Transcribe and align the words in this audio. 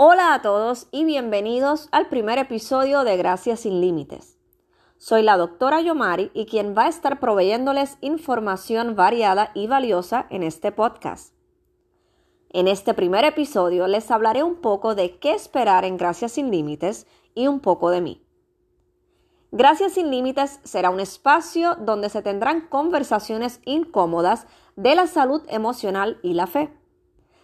Hola 0.00 0.32
a 0.32 0.42
todos 0.42 0.86
y 0.92 1.04
bienvenidos 1.04 1.88
al 1.90 2.08
primer 2.08 2.38
episodio 2.38 3.02
de 3.02 3.16
Gracias 3.16 3.58
sin 3.58 3.80
Límites. 3.80 4.38
Soy 4.96 5.24
la 5.24 5.36
doctora 5.36 5.80
Yomari 5.80 6.30
y 6.34 6.46
quien 6.46 6.72
va 6.72 6.84
a 6.84 6.88
estar 6.88 7.18
proveyéndoles 7.18 7.98
información 8.00 8.94
variada 8.94 9.50
y 9.54 9.66
valiosa 9.66 10.28
en 10.30 10.44
este 10.44 10.70
podcast. 10.70 11.34
En 12.50 12.68
este 12.68 12.94
primer 12.94 13.24
episodio 13.24 13.88
les 13.88 14.08
hablaré 14.12 14.44
un 14.44 14.60
poco 14.60 14.94
de 14.94 15.18
qué 15.18 15.32
esperar 15.32 15.84
en 15.84 15.96
Gracias 15.96 16.30
sin 16.30 16.52
Límites 16.52 17.08
y 17.34 17.48
un 17.48 17.58
poco 17.58 17.90
de 17.90 18.00
mí. 18.00 18.24
Gracias 19.50 19.94
sin 19.94 20.12
Límites 20.12 20.60
será 20.62 20.90
un 20.90 21.00
espacio 21.00 21.74
donde 21.74 22.08
se 22.08 22.22
tendrán 22.22 22.68
conversaciones 22.68 23.60
incómodas 23.64 24.46
de 24.76 24.94
la 24.94 25.08
salud 25.08 25.42
emocional 25.48 26.20
y 26.22 26.34
la 26.34 26.46
fe 26.46 26.77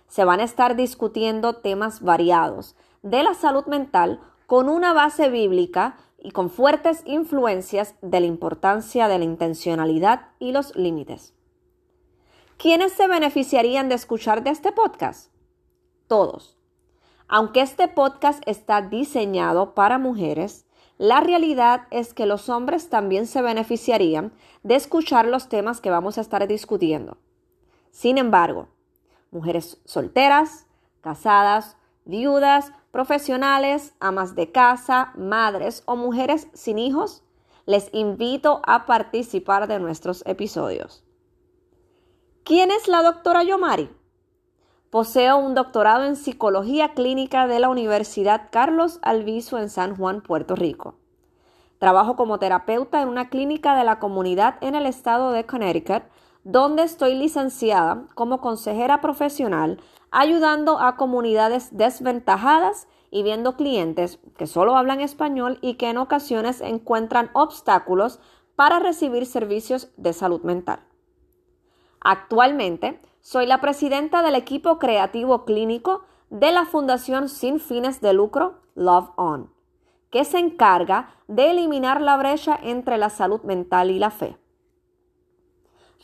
se 0.08 0.24
van 0.24 0.40
a 0.40 0.44
estar 0.44 0.76
discutiendo 0.76 1.56
temas 1.56 2.00
variados 2.02 2.76
de 3.02 3.22
la 3.22 3.34
salud 3.34 3.66
mental 3.66 4.20
con 4.46 4.68
una 4.68 4.92
base 4.92 5.28
bíblica 5.28 5.96
y 6.18 6.30
con 6.30 6.48
fuertes 6.48 7.02
influencias 7.04 7.94
de 8.00 8.20
la 8.20 8.26
importancia 8.26 9.08
de 9.08 9.18
la 9.18 9.24
intencionalidad 9.24 10.28
y 10.38 10.52
los 10.52 10.74
límites. 10.74 11.34
¿Quiénes 12.56 12.92
se 12.92 13.08
beneficiarían 13.08 13.88
de 13.88 13.96
escuchar 13.96 14.42
de 14.42 14.50
este 14.50 14.72
podcast? 14.72 15.32
Todos. 16.06 16.56
Aunque 17.28 17.60
este 17.60 17.88
podcast 17.88 18.42
está 18.46 18.80
diseñado 18.80 19.74
para 19.74 19.98
mujeres, 19.98 20.66
la 20.96 21.20
realidad 21.20 21.88
es 21.90 22.14
que 22.14 22.26
los 22.26 22.48
hombres 22.48 22.88
también 22.88 23.26
se 23.26 23.42
beneficiarían 23.42 24.32
de 24.62 24.76
escuchar 24.76 25.26
los 25.26 25.48
temas 25.48 25.80
que 25.80 25.90
vamos 25.90 26.16
a 26.16 26.20
estar 26.20 26.46
discutiendo. 26.46 27.18
Sin 27.90 28.16
embargo, 28.16 28.68
mujeres 29.34 29.80
solteras, 29.84 30.66
casadas, 31.00 31.76
viudas, 32.04 32.72
profesionales, 32.90 33.94
amas 34.00 34.34
de 34.34 34.52
casa, 34.52 35.12
madres 35.16 35.82
o 35.86 35.96
mujeres 35.96 36.48
sin 36.54 36.78
hijos, 36.78 37.22
les 37.66 37.92
invito 37.92 38.62
a 38.64 38.86
participar 38.86 39.66
de 39.66 39.80
nuestros 39.80 40.22
episodios. 40.26 41.04
¿Quién 42.44 42.70
es 42.70 42.88
la 42.88 43.02
doctora 43.02 43.42
Yomari? 43.42 43.90
Poseo 44.90 45.38
un 45.38 45.54
doctorado 45.54 46.04
en 46.04 46.14
psicología 46.14 46.92
clínica 46.92 47.48
de 47.48 47.58
la 47.58 47.68
Universidad 47.68 48.48
Carlos 48.52 49.00
Alviso 49.02 49.58
en 49.58 49.70
San 49.70 49.96
Juan, 49.96 50.20
Puerto 50.20 50.54
Rico. 50.54 50.94
Trabajo 51.78 52.14
como 52.16 52.38
terapeuta 52.38 53.02
en 53.02 53.08
una 53.08 53.28
clínica 53.28 53.76
de 53.76 53.84
la 53.84 53.98
comunidad 53.98 54.56
en 54.60 54.74
el 54.74 54.86
estado 54.86 55.32
de 55.32 55.46
Connecticut 55.46 56.04
donde 56.44 56.82
estoy 56.82 57.14
licenciada 57.14 58.06
como 58.14 58.40
consejera 58.40 59.00
profesional, 59.00 59.80
ayudando 60.10 60.78
a 60.78 60.96
comunidades 60.96 61.76
desventajadas 61.76 62.86
y 63.10 63.22
viendo 63.22 63.56
clientes 63.56 64.18
que 64.36 64.46
solo 64.46 64.76
hablan 64.76 65.00
español 65.00 65.58
y 65.62 65.74
que 65.74 65.88
en 65.88 65.98
ocasiones 65.98 66.60
encuentran 66.60 67.30
obstáculos 67.32 68.20
para 68.56 68.78
recibir 68.78 69.26
servicios 69.26 69.88
de 69.96 70.12
salud 70.12 70.42
mental. 70.42 70.80
Actualmente 72.00 73.00
soy 73.22 73.46
la 73.46 73.60
presidenta 73.60 74.22
del 74.22 74.34
equipo 74.34 74.78
creativo 74.78 75.44
clínico 75.44 76.04
de 76.28 76.52
la 76.52 76.66
Fundación 76.66 77.28
sin 77.28 77.58
fines 77.58 78.00
de 78.00 78.12
lucro 78.12 78.60
Love 78.74 79.10
On, 79.16 79.50
que 80.10 80.24
se 80.24 80.38
encarga 80.38 81.14
de 81.26 81.52
eliminar 81.52 82.00
la 82.02 82.16
brecha 82.16 82.58
entre 82.62 82.98
la 82.98 83.08
salud 83.08 83.40
mental 83.42 83.90
y 83.90 83.98
la 83.98 84.10
fe. 84.10 84.36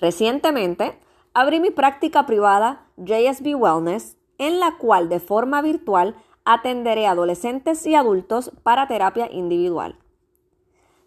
Recientemente, 0.01 0.98
abrí 1.34 1.61
mi 1.61 1.70
práctica 1.70 2.27
privada 2.27 2.87
JSB 2.97 3.55
Wellness, 3.55 4.17
en 4.39 4.59
la 4.59 4.79
cual 4.79 5.09
de 5.09 5.20
forma 5.20 5.61
virtual 5.62 6.15
atenderé 6.45 7.06
a 7.06 7.12
adolescentes 7.12 7.87
y 7.87 7.94
adultos 7.94 8.50
para 8.62 8.89
terapia 8.89 9.31
individual. 9.31 9.97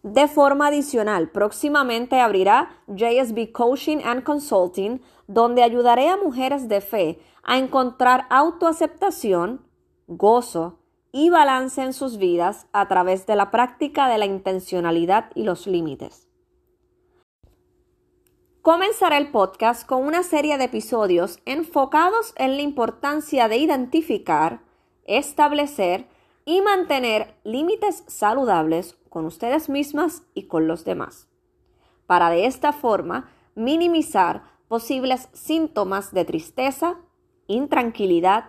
De 0.03 0.28
forma 0.28 0.68
adicional, 0.68 1.30
próximamente 1.30 2.20
abrirá 2.20 2.70
JSB 2.88 3.52
Coaching 3.52 4.00
and 4.03 4.24
Consulting, 4.24 5.02
donde 5.28 5.64
ayudaré 5.64 6.09
a 6.09 6.18
mujeres 6.18 6.68
de 6.68 6.82
fe 6.82 7.20
a 7.42 7.58
encontrar 7.58 8.28
autoaceptación, 8.30 9.66
gozo 10.08 10.80
y 11.14 11.30
balance 11.30 11.82
en 11.82 11.94
sus 11.94 12.18
vidas 12.18 12.68
a 12.74 12.88
través 12.88 13.26
de 13.26 13.36
la 13.36 13.50
práctica 13.50 14.09
de 14.09 14.18
la 14.18 14.26
intencionalidad 14.26 15.32
y 15.36 15.44
los 15.44 15.68
límites. 15.68 16.28
Comenzaré 18.63 19.18
el 19.18 19.29
podcast 19.29 19.85
con 19.85 20.06
una 20.06 20.24
serie 20.24 20.57
de 20.57 20.63
episodios 20.63 21.41
enfocados 21.44 22.34
en 22.38 22.56
la 22.56 22.62
importancia 22.62 23.50
de 23.50 23.57
identificar, 23.57 24.62
establecer 25.03 26.07
y 26.46 26.62
mantener 26.62 27.35
límites 27.44 28.06
saludables 28.07 28.96
con 29.09 29.25
ustedes 29.25 29.68
mismas 29.68 30.23
y 30.34 30.44
con 30.44 30.66
los 30.66 30.85
demás, 30.85 31.28
para 32.07 32.29
de 32.29 32.46
esta 32.46 32.72
forma 32.72 33.29
minimizar 33.53 34.44
posibles 34.69 35.28
síntomas 35.34 36.13
de 36.13 36.23
tristeza, 36.23 36.96
intranquilidad 37.47 38.46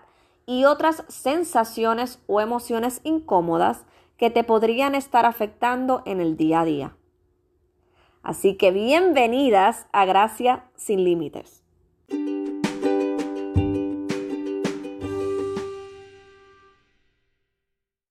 y 0.46 0.64
otras 0.64 1.02
sensaciones 1.08 2.20
o 2.28 2.40
emociones 2.40 3.00
incómodas 3.02 3.84
que 4.16 4.30
te 4.30 4.44
podrían 4.44 4.94
estar 4.94 5.26
afectando 5.26 6.04
en 6.06 6.20
el 6.20 6.36
día 6.36 6.60
a 6.60 6.64
día. 6.64 6.96
Así 8.24 8.54
que 8.54 8.70
bienvenidas 8.70 9.86
a 9.92 10.06
Gracia 10.06 10.64
sin 10.76 11.04
Límites. 11.04 11.62